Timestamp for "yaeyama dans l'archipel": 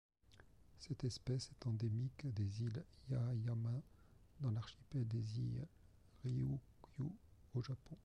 3.11-5.07